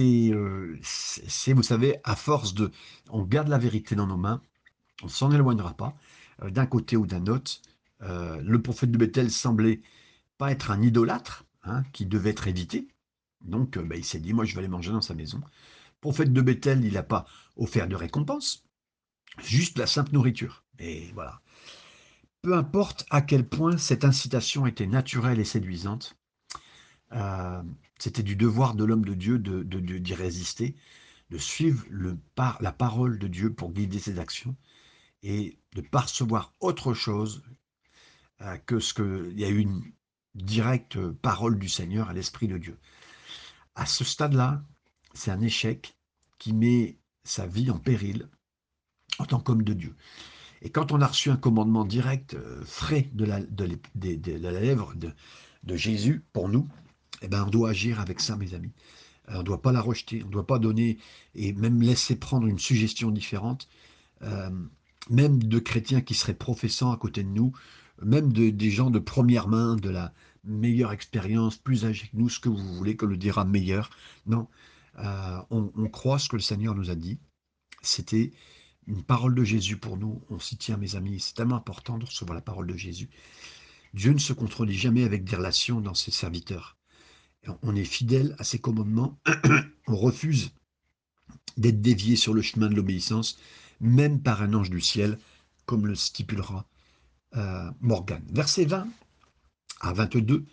[0.00, 2.72] euh, c'est, vous savez, à force de,
[3.10, 4.42] on garde la vérité dans nos mains
[5.04, 5.94] on s'en éloignera pas,
[6.42, 7.60] euh, d'un côté ou d'un autre.
[8.02, 9.80] Euh, le prophète de Bethel semblait
[10.38, 12.88] pas être un idolâtre, hein, qui devait être évité.
[13.42, 15.38] Donc, euh, bah, il s'est dit, moi, je vais aller manger dans sa maison.
[15.38, 18.64] Le prophète de Bethel, il n'a pas offert de récompense,
[19.42, 20.64] juste la simple nourriture.
[20.78, 21.40] Et voilà.
[22.42, 26.16] Peu importe à quel point cette incitation était naturelle et séduisante,
[27.98, 30.74] c'était du devoir de l'homme de Dieu d'y résister,
[31.30, 31.86] de suivre
[32.36, 34.56] la parole de Dieu pour guider ses actions
[35.24, 37.42] et de percevoir autre chose
[38.42, 39.82] euh, que ce qu'il y a une
[40.34, 42.78] directe parole du Seigneur à l'Esprit de Dieu.
[43.74, 44.62] À ce stade-là,
[45.14, 45.96] c'est un échec
[46.38, 48.28] qui met sa vie en péril
[49.18, 49.96] en tant qu'homme de Dieu.
[50.60, 54.94] Et quand on a reçu un commandement direct, euh, frais de la, de, la lèvre
[54.94, 55.10] de,
[55.62, 56.68] de, Jésus pour nous,
[57.22, 58.72] eh ben on doit agir avec ça, mes amis.
[59.28, 60.98] Euh, on ne doit pas la rejeter, on ne doit pas donner
[61.34, 63.68] et même laisser prendre une suggestion différente
[65.10, 67.52] même de chrétiens qui seraient professants à côté de nous,
[68.02, 70.12] même de, des gens de première main, de la
[70.44, 73.90] meilleure expérience, plus âgés que nous, ce que vous voulez, que le dira meilleur.
[74.26, 74.48] Non,
[74.98, 77.18] euh, on, croit ce que le Seigneur nous a dit.
[77.82, 78.32] C'était
[78.86, 80.22] une parole de Jésus pour nous.
[80.30, 81.20] On s'y tient, mes amis.
[81.20, 83.08] C'est tellement important de recevoir la parole de Jésus.
[83.94, 86.76] Dieu ne se contredit jamais avec des relations dans ses serviteurs.
[87.62, 89.18] On est fidèle à ses commandements.
[89.86, 90.50] on refuse
[91.56, 93.38] d'être dévié sur le chemin de l'obéissance
[93.84, 95.18] même par un ange du ciel,
[95.66, 96.66] comme le stipulera
[97.36, 98.22] euh, Morgan.
[98.32, 98.86] Verset 20
[99.80, 100.46] à 22.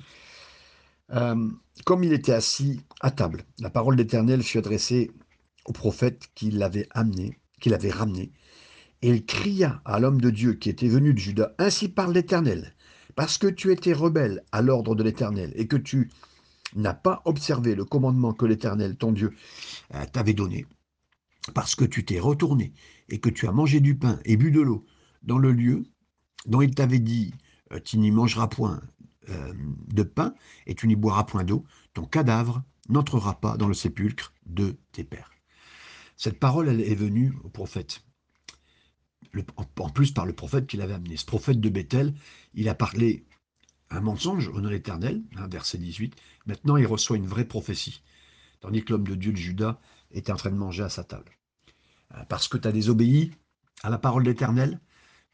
[1.13, 1.50] Euh,
[1.86, 5.12] comme il était assis à table, la parole d'Éternel fut adressée
[5.65, 8.32] au prophète qui l'avait amené, qui l'avait ramené,
[9.02, 12.76] Et il cria à l'homme de Dieu qui était venu de Juda, Ainsi parle l'Éternel,
[13.15, 16.10] parce que tu étais rebelle à l'ordre de l'Éternel, et que tu
[16.76, 19.34] n'as pas observé le commandement que l'Éternel, ton Dieu,
[19.94, 20.65] euh, t'avait donné,
[21.54, 22.73] parce que tu t'es retourné,
[23.10, 24.86] et que tu as mangé du pain et bu de l'eau
[25.23, 25.84] dans le lieu
[26.45, 27.34] dont il t'avait dit,
[27.71, 28.82] euh, tu n'y mangeras point
[29.30, 29.54] euh,
[29.88, 30.34] de pain,
[30.65, 35.04] et tu n'y boiras point d'eau, ton cadavre n'entrera pas dans le sépulcre de tes
[35.04, 35.32] pères.
[36.17, 38.04] Cette parole, est venue au prophète
[39.77, 41.17] en plus par le prophète qu'il avait amené.
[41.17, 42.13] Ce prophète de Bethel,
[42.54, 43.25] il a parlé
[43.89, 46.15] un mensonge au nom de l'Éternel, hein, verset 18.
[46.45, 48.01] Maintenant, il reçoit une vraie prophétie,
[48.60, 49.80] tandis que l'homme de Dieu de Judas
[50.13, 51.32] était en train de manger à sa table.
[52.15, 53.32] Euh, parce que tu as désobéi
[53.84, 54.80] à la parole de l'Éternel,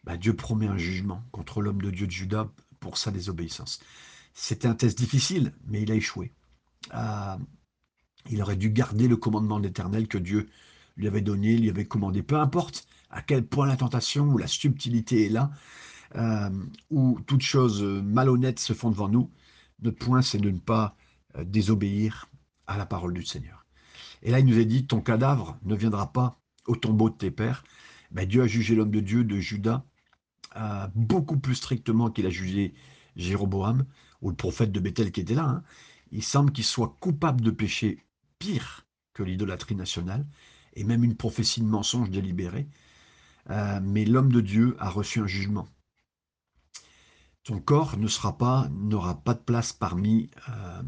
[0.04, 2.48] bah, Dieu promet un jugement contre l'homme de Dieu de Judas
[2.80, 3.80] pour sa désobéissance.
[4.34, 6.32] C'était un test difficile, mais il a échoué.
[6.94, 7.38] Euh,
[8.30, 10.50] il aurait dû garder le commandement de l'Éternel que Dieu
[10.96, 12.24] lui avait donné, lui avait commandé.
[12.24, 15.52] Peu importe à quel point la tentation ou la subtilité est là,
[16.16, 16.50] euh,
[16.90, 19.32] où toutes choses malhonnêtes se font devant nous,
[19.82, 20.96] notre point c'est de ne pas
[21.36, 22.30] euh, désobéir
[22.66, 23.66] à la parole du Seigneur.
[24.24, 27.32] Et là, il nous est dit, ton cadavre ne viendra pas au tombeau de tes
[27.32, 27.64] pères.
[28.12, 29.84] Ben, Dieu a jugé l'homme de Dieu de Judas
[30.56, 32.74] euh, beaucoup plus strictement qu'il a jugé
[33.16, 33.86] Jéroboam,
[34.22, 35.46] ou le prophète de Bethel qui était là.
[35.46, 35.64] Hein.
[36.12, 38.00] Il semble qu'il soit coupable de péché
[38.40, 40.26] pire que l'idolâtrie nationale,
[40.74, 42.68] et même une prophétie de mensonge délibérée.
[43.50, 45.68] Euh, mais l'homme de Dieu a reçu un jugement.
[47.46, 50.82] Son corps ne sera pas, n'aura pas de place parmi euh,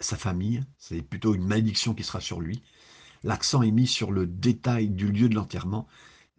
[0.00, 0.64] sa famille.
[0.78, 2.62] C'est plutôt une malédiction qui sera sur lui.
[3.22, 5.86] L'accent est mis sur le détail du lieu de l'enterrement.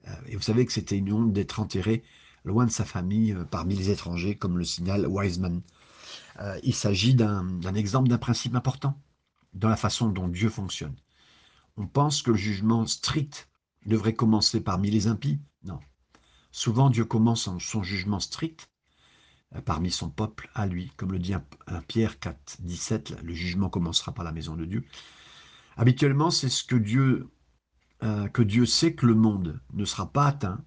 [0.08, 2.04] Euh, et vous savez que c'était une honte d'être enterré
[2.44, 5.62] loin de sa famille, parmi les étrangers, comme le signale Wiseman.
[6.64, 9.00] il s'agit d'un exemple d'un principe important
[9.54, 10.96] dans la façon dont Dieu fonctionne.
[11.78, 13.48] On pense que le jugement strict
[13.86, 15.80] devrait commencer parmi les impies Non.
[16.52, 18.71] Souvent, Dieu commence son jugement strict euh,
[19.60, 21.44] parmi son peuple à lui, comme le dit un,
[21.88, 24.86] Pierre 4, 17, le jugement commencera par la maison de Dieu.
[25.76, 27.30] Habituellement, c'est ce que Dieu,
[28.04, 30.64] euh, que Dieu sait que le monde ne sera pas atteint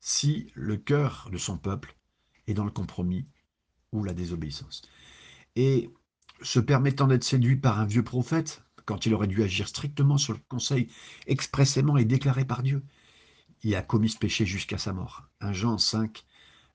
[0.00, 1.96] si le cœur de son peuple
[2.46, 3.26] est dans le compromis
[3.92, 4.82] ou la désobéissance.
[5.56, 5.90] Et
[6.42, 10.34] se permettant d'être séduit par un vieux prophète, quand il aurait dû agir strictement sur
[10.34, 10.88] le conseil
[11.26, 12.84] expressément et déclaré par Dieu.
[13.62, 15.22] Il a commis ce péché jusqu'à sa mort.
[15.40, 16.24] 1 Jean 5,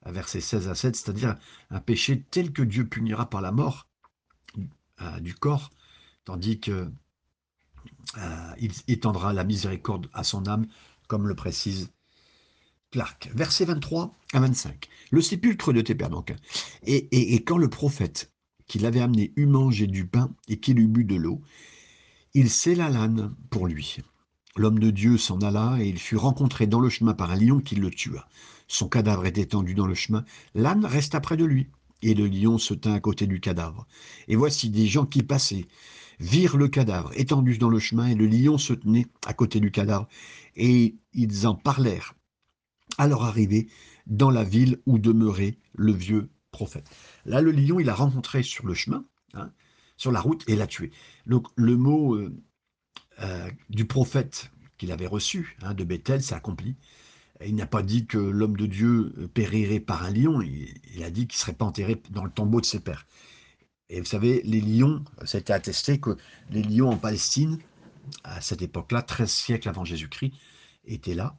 [0.06, 1.36] versets 16 à 7, c'est-à-dire
[1.70, 3.88] un péché tel que Dieu punira par la mort
[5.02, 5.72] euh, du corps,
[6.26, 6.92] tandis que
[8.18, 8.56] euh,
[8.88, 10.68] étendra la miséricorde à son âme,
[11.08, 11.92] comme le précise
[12.92, 13.30] Clark.
[13.34, 14.88] Versets 23 à 25.
[15.12, 16.34] Le sépulcre de tes pères, donc.
[16.84, 18.32] Et, et, quand le prophète
[18.68, 21.42] qui l'avait amené eut mangé du pain et qu'il eut bu de l'eau,
[22.34, 23.98] il scella l'âne pour lui.
[24.56, 27.60] L'homme de Dieu s'en alla et il fut rencontré dans le chemin par un lion
[27.60, 28.28] qui le tua.
[28.70, 30.24] Son cadavre était tendu dans le chemin.
[30.54, 31.68] L'âne resta près de lui
[32.02, 33.86] et le lion se tint à côté du cadavre.
[34.30, 35.66] Et voici des gens qui passaient,
[36.20, 39.72] virent le cadavre étendu dans le chemin et le lion se tenait à côté du
[39.72, 40.08] cadavre
[40.56, 42.14] et ils en parlèrent
[42.98, 43.68] à leur arrivée
[44.06, 46.90] dans la ville où demeurait le vieux prophète.
[47.26, 49.04] Là, le lion, il a rencontré sur le chemin,
[49.34, 49.52] hein,
[49.98, 50.92] sur la route et l'a tué.
[51.26, 52.36] Donc le mot euh,
[53.22, 56.76] euh, du prophète qu'il avait reçu hein, de Bethel s'est accompli.
[57.46, 61.10] Il n'a pas dit que l'homme de Dieu euh, périrait par un lion, il, a
[61.10, 63.06] dit qu'il ne serait pas enterré dans le tombeau de ses pères.
[63.90, 66.18] Et vous savez, les lions, a été attesté que
[66.50, 67.58] les lions en Palestine,
[68.24, 70.34] à cette époque-là, 13 siècles avant Jésus-Christ,
[70.86, 71.38] étaient là.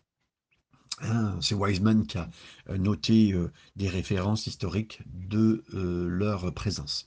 [1.02, 2.28] Hein, c'est Wiseman qui a
[2.76, 3.34] noté
[3.76, 7.06] des références historiques de leur présence.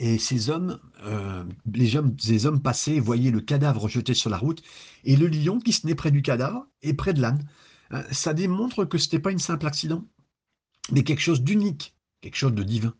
[0.00, 4.38] Et ces hommes, euh, les hommes, ces hommes passaient, voyaient le cadavre jeté sur la
[4.38, 4.62] route,
[5.04, 7.48] et le lion qui se tenait près du cadavre et près de l'âne.
[7.92, 10.04] Euh, ça démontre que ce n'était pas une simple accident,
[10.92, 12.94] mais quelque chose d'unique, quelque chose de divin.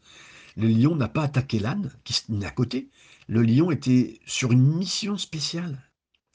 [0.57, 2.91] Le lion n'a pas attaqué l'âne qui se tenait à côté.
[3.29, 5.81] Le lion était sur une mission spéciale,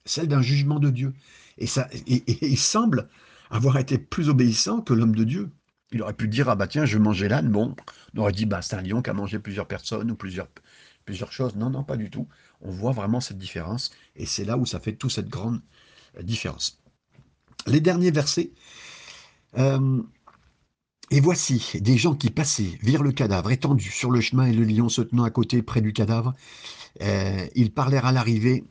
[0.06, 1.14] celle d'un jugement de Dieu.
[1.58, 3.10] Et, ça, et il semble
[3.50, 5.52] avoir été plus obéissant que l'homme de Dieu.
[5.94, 7.50] Il aurait pu dire, ah bah tiens, je manger l'âne.
[7.50, 7.76] Bon,
[8.16, 10.48] on aurait dit, bah c'est un lion qui a mangé plusieurs personnes ou plusieurs,
[11.06, 11.56] plusieurs choses.
[11.56, 12.28] Non, non, pas du tout.
[12.62, 13.92] On voit vraiment cette différence.
[14.16, 15.62] Et c'est là où ça fait toute cette grande
[16.18, 16.82] euh, différence.
[17.68, 18.52] Les derniers versets.
[19.58, 20.02] Euh,
[21.12, 24.64] et voici des gens qui passaient, virent le cadavre étendu sur le chemin et le
[24.64, 26.34] lion se tenant à côté près du cadavre.
[27.02, 28.64] Euh, ils parlèrent à l'arrivée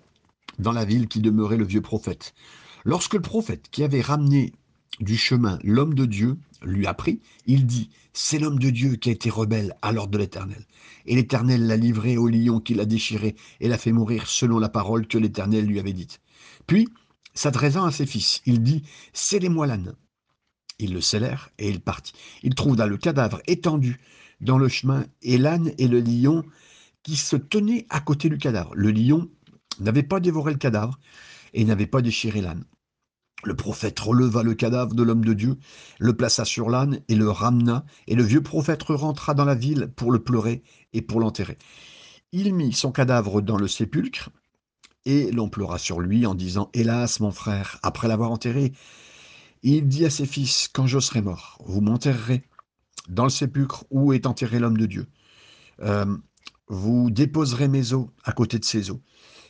[0.58, 2.34] dans la ville qui demeurait le vieux prophète.
[2.84, 4.52] Lorsque le prophète qui avait ramené
[5.00, 9.08] du chemin l'homme de Dieu lui a pris, il dit, c'est l'homme de Dieu qui
[9.08, 10.64] a été rebelle à l'ordre de l'Éternel.
[11.06, 14.68] Et l'Éternel l'a livré au lion qui l'a déchiré et l'a fait mourir selon la
[14.68, 16.20] parole que l'Éternel lui avait dite.
[16.66, 16.88] Puis
[17.34, 19.94] S'adressant à ses fils, il dit Scellez-moi l'âne.
[20.78, 22.12] Ils le scellèrent et il partit.
[22.42, 24.00] Il trouva le cadavre étendu
[24.40, 26.44] dans le chemin et l'âne et le lion
[27.02, 28.74] qui se tenaient à côté du cadavre.
[28.74, 29.30] Le lion
[29.80, 30.98] n'avait pas dévoré le cadavre
[31.54, 32.64] et n'avait pas déchiré l'âne.
[33.44, 35.58] Le prophète releva le cadavre de l'homme de Dieu,
[35.98, 39.90] le plaça sur l'âne et le ramena, et le vieux prophète rentra dans la ville
[39.96, 41.58] pour le pleurer et pour l'enterrer.
[42.30, 44.30] Il mit son cadavre dans le sépulcre,
[45.04, 48.72] et l'on pleura sur lui en disant Hélas, mon frère, après l'avoir enterré,
[49.62, 52.44] il dit à ses fils Quand je serai mort, vous m'enterrerez
[53.08, 55.06] dans le sépulcre où est enterré l'homme de Dieu.
[55.80, 56.16] Euh,
[56.68, 58.98] vous déposerez mes os à côté de ses os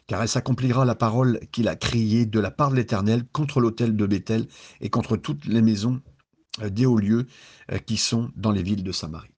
[0.06, 3.96] car elle s'accomplira la parole qu'il a criée de la part de l'Éternel contre l'autel
[3.96, 4.46] de Bethel
[4.80, 6.00] et contre toutes les maisons
[6.60, 7.26] euh, des hauts lieux
[7.70, 9.30] euh, qui sont dans les villes de Samarie.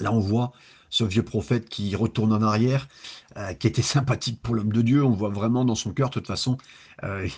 [0.00, 0.52] Là, on voit
[0.90, 2.88] ce vieux prophète qui retourne en arrière,
[3.36, 5.04] euh, qui était sympathique pour l'homme de Dieu.
[5.04, 6.58] On voit vraiment dans son cœur, de toute façon,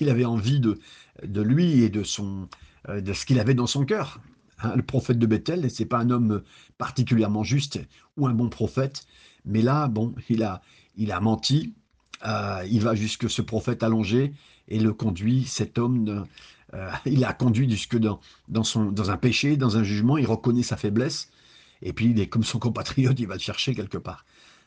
[0.00, 0.80] il avait envie de,
[1.22, 2.48] de lui et de, son,
[2.88, 4.20] de ce qu'il avait dans son cœur.
[4.58, 6.42] Hein, le prophète de Bethel, c'est pas un homme
[6.78, 7.78] particulièrement juste
[8.16, 9.06] ou un bon prophète,
[9.44, 10.62] mais là, bon, il a,
[10.96, 11.74] il a menti,
[12.24, 14.32] euh, il va jusque ce prophète allongé
[14.68, 16.26] et le conduit, cet homme,
[16.74, 20.26] euh, il a conduit jusque dans, dans, son, dans un péché, dans un jugement, il
[20.26, 21.30] reconnaît sa faiblesse,
[21.82, 24.24] et puis il est comme son compatriote, il va le chercher quelque part.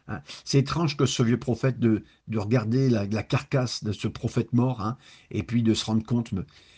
[0.07, 0.21] Hein.
[0.43, 4.81] C'est étrange que ce vieux prophète de, de regarder la, carcasse de ce prophète mort,
[4.81, 4.97] hein,
[5.31, 6.33] et puis de se rendre compte,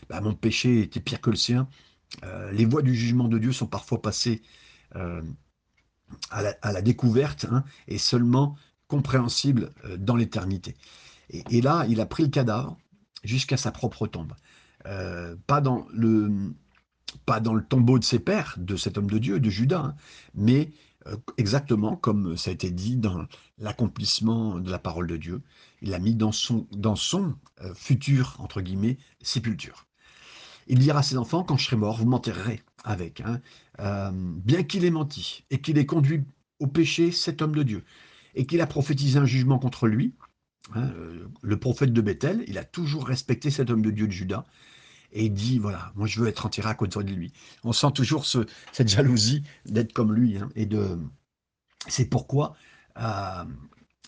[0.09, 1.67] bah, mon péché était pire que le sien.
[2.23, 4.41] Euh, les voies du jugement de Dieu sont parfois passées
[6.31, 8.55] à la, découverte, hein, et seulement
[8.87, 10.75] compréhensible euh, dans l'éternité.
[11.29, 12.77] Et, là, il a pris le cadavre
[13.23, 14.33] jusqu'à sa propre tombe.
[14.85, 16.53] Euh, pas, dans le,
[17.25, 19.95] pas dans le tombeau de ses pères, de cet homme de Dieu, de Judas, hein,
[20.35, 20.71] mais
[21.07, 23.25] euh, exactement comme ça a été dit dans
[23.57, 25.41] l'accomplissement de la parole de Dieu.
[25.81, 27.35] Il l'a mis dans son, dans son
[27.75, 29.85] futur, entre guillemets, sépulture.
[30.67, 33.21] Il dira à ses enfants, quand je serai mort, vous m'enterrerez avec.
[33.21, 36.23] Hein, bien qu'il ait menti et qu'il ait conduit
[36.59, 37.83] au péché cet homme de Dieu
[38.37, 40.13] et qu'il a prophétisé un jugement contre lui.
[40.75, 40.91] Hein,
[41.41, 44.45] le prophète de Bethel, il a toujours respecté cet homme de Dieu de Judas
[45.11, 47.33] et il dit voilà, moi je veux être enterré à côté de lui.
[47.63, 50.99] On sent toujours cette jalousie d'être comme lui hein, et de.
[51.87, 52.55] C'est pourquoi
[52.99, 53.45] euh,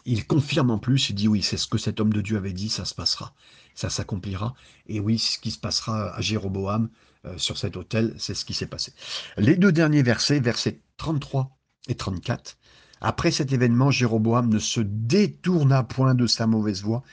[0.05, 2.53] il confirme en plus, il dit oui, c'est ce que cet homme de Dieu avait
[2.53, 3.33] dit, ça se passera,
[3.73, 4.53] ça s'accomplira.
[4.87, 6.89] Et oui, ce qui se passera à Jéroboam
[7.25, 8.93] euh, sur cet autel, c'est ce qui s'est passé.
[9.37, 12.57] Les deux derniers versets, versets 33 et 34,
[13.01, 17.03] après cet événement, Jéroboam ne se détourna point de sa mauvaise voie.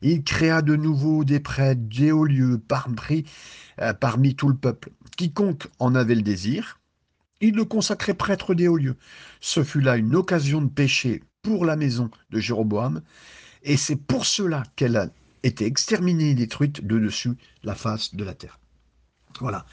[0.00, 3.24] Il créa de nouveau des prêtres, des hauts lieux parmi,
[3.80, 4.90] euh, parmi tout le peuple.
[5.16, 6.80] Quiconque en avait le désir,
[7.40, 8.96] il le consacrait prêtre des hauts lieux.
[9.40, 13.02] Ce fut là une occasion de pécher pour la maison de Jéroboam,
[13.64, 15.08] et c'est pour cela qu'elle a
[15.42, 17.32] été exterminée et détruite de dessus
[17.64, 18.60] la face de la terre.
[19.40, 19.66] Voilà.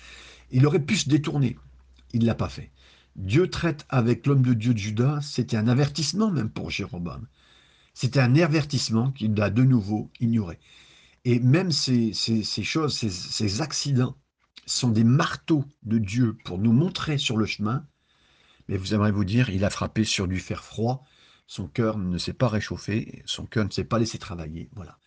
[0.52, 1.58] Il aurait pu se détourner.
[2.12, 2.72] Il ne l'a pas fait.
[3.20, 7.28] Dieu traite avec l'homme de Dieu de Judas, c'était un avertissement même pour Jéroboam.
[7.94, 10.58] C'était un avertissement qu'il a de nouveau ignoré.
[11.26, 14.16] Et même ces, choses, ces, accidents,
[14.66, 17.86] sont des marteaux de Dieu pour nous montrer sur le chemin.
[18.70, 21.04] Mais vous aimeriez vous dire, il a frappé sur du fer froid,
[21.46, 24.70] son cœur ne s'est pas réchauffé, son cœur ne s'est pas laissé travailler.
[24.76, 24.98] Voilà.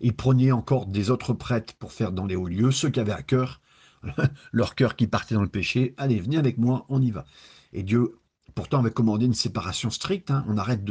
[0.00, 3.12] Il prenait encore des autres prêtres pour faire dans les hauts lieux, ceux qui avaient
[3.12, 3.60] à cœur
[4.52, 7.24] leur cœur qui partait dans le péché, allez, venez avec moi, on y va.
[7.72, 8.18] Et Dieu,
[8.54, 10.44] pourtant, avait commandé une séparation stricte, hein.
[10.48, 10.82] on arrête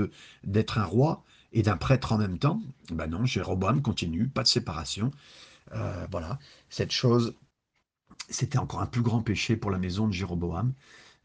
[0.43, 2.62] d'être un roi et d'un prêtre en même temps.
[2.91, 5.12] Ben non, Jéroboam continue, pas de séparation.
[5.73, 6.38] Euh, voilà,
[6.69, 7.34] cette chose,
[8.30, 10.73] c'était encore un plus grand péché pour la maison de Jéroboam.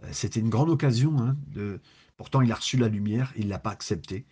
[0.05, 1.81] Euh, c'était une grande occasion, hein, de...
[2.17, 4.25] pourtant il a reçu la lumière, il ne l'a pas accepté.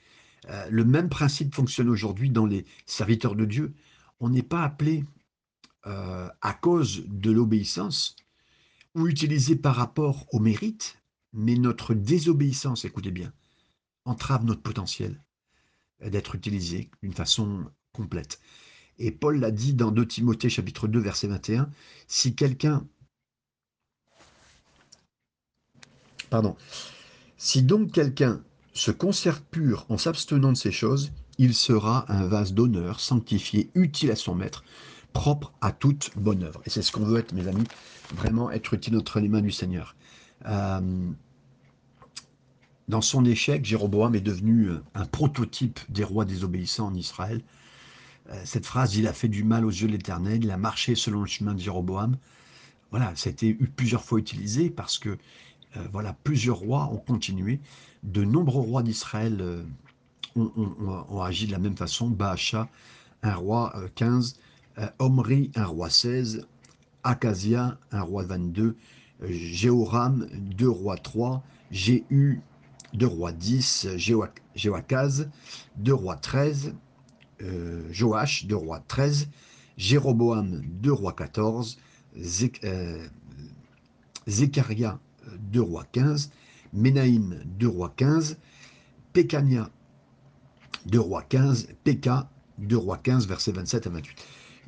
[0.49, 3.75] Euh, le même principe fonctionne aujourd'hui dans les serviteurs de Dieu.
[4.21, 5.05] On n'est pas appelé
[5.87, 8.17] euh, à cause de l'obéissance
[8.95, 10.99] ou utilisé par rapport au mérite,
[11.33, 13.33] mais notre désobéissance, écoutez bien,
[14.05, 15.23] entrave notre potentiel
[16.01, 18.41] d'être utilisé d'une façon complète.
[18.99, 21.71] Et Paul l'a dit dans 2 Timothée chapitre 2 verset 21,
[22.07, 22.87] si quelqu'un
[26.31, 26.57] Pardon.
[27.39, 28.43] Si donc quelqu'un
[28.75, 34.11] se conserve pur en s'abstenant de ces choses, il sera un vase d'honneur, sanctifié, utile
[34.11, 34.65] à son maître,
[35.19, 36.63] propre à toute bonne œuvre.
[36.65, 37.65] Et c'est ce qu'on veut être, mes amis,
[38.15, 39.97] vraiment être utile entre les mains du Seigneur.
[40.47, 41.11] Euh,
[42.87, 47.43] dans son échec, Jéroboam est devenu un prototype des rois désobéissants en Israël.
[48.31, 50.95] Euh, cette phrase, il a fait du mal aux yeux de l'Éternel, il a marché
[50.95, 52.17] selon le chemin de Jéroboam.
[52.93, 57.59] Voilà, ça a été plusieurs fois utilisé parce que euh, voilà, plusieurs rois ont continué.
[58.05, 59.65] De nombreux rois d'Israël
[60.37, 62.09] ont, agi de la même façon.
[62.09, 62.69] Baasha,
[63.25, 64.39] un roi 15,
[64.99, 66.47] Omri, un roi 16,
[67.05, 68.77] Acasia, un roi 22,
[69.23, 72.41] Jéhoram, 2 rois 3, Jéhu,
[72.95, 73.89] 2 rois 10,
[74.55, 75.29] Jéhoakaz,
[75.77, 76.75] 2 rois 13,
[77.43, 79.29] euh, Joach, 2 rois 13,
[79.77, 81.79] Jéroboam, 2 rois 14,
[82.65, 83.07] euh,
[84.27, 84.99] Zécharia,
[85.53, 86.31] 2 rois 15,
[86.73, 88.39] Ménaïm, 2 rois 15,
[89.13, 89.71] Pécania,
[90.87, 94.17] 2 rois 15, Péka, 2 rois 15, versets 27 à 28.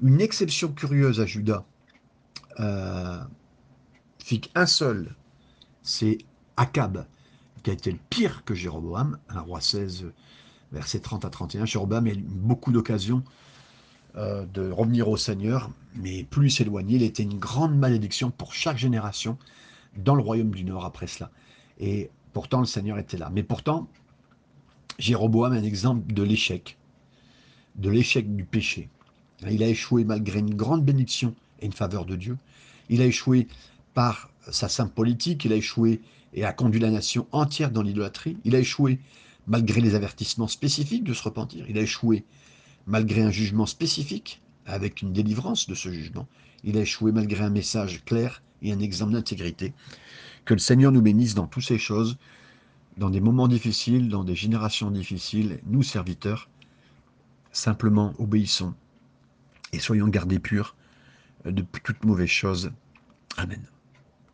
[0.02, 1.64] Une exception curieuse à Judas,
[2.58, 3.20] euh,
[4.18, 5.14] fit qu'un seul,
[5.82, 6.18] c'est
[6.56, 7.06] Akab,
[7.62, 10.06] qui a été le pire que Jéroboam, un roi 16,
[10.72, 11.66] versets 30 à 31.
[11.66, 13.22] Jéroboam a eu beaucoup d'occasions
[14.16, 18.54] euh, de revenir au Seigneur, mais plus il s'éloignait, il était une grande malédiction pour
[18.54, 19.38] chaque génération
[19.96, 21.30] dans le royaume du Nord après cela.
[21.78, 23.30] Et pourtant, le Seigneur était là.
[23.32, 23.88] Mais pourtant,
[24.98, 26.78] Jéroboam est un exemple de l'échec,
[27.76, 28.88] de l'échec du péché.
[29.48, 32.36] Il a échoué malgré une grande bénédiction et une faveur de Dieu.
[32.88, 33.48] Il a échoué
[33.94, 36.00] par sa simple politique, il a échoué
[36.34, 38.36] et a conduit la nation entière dans l'idolâtrie.
[38.44, 38.98] Il a échoué
[39.46, 41.64] malgré les avertissements spécifiques de se repentir.
[41.68, 42.24] Il a échoué
[42.86, 46.28] malgré un jugement spécifique, avec une délivrance de ce jugement.
[46.64, 49.72] Il a échoué malgré un message clair et un exemple d'intégrité.
[50.44, 52.16] Que le Seigneur nous bénisse dans toutes ces choses,
[52.96, 56.48] dans des moments difficiles, dans des générations difficiles, nous serviteurs,
[57.52, 58.74] simplement obéissons
[59.72, 60.76] et soyons gardés purs
[61.44, 62.72] de toute mauvaise chose.
[63.36, 63.62] Amen.